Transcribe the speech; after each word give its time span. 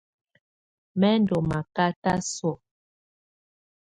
Mɛ 0.99 1.09
ndɔ 1.19 1.37
makata 1.49 2.13
sɔ̀á. 2.33 2.59